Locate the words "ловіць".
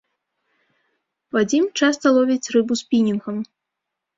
2.17-2.51